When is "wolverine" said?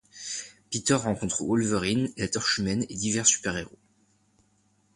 1.43-2.11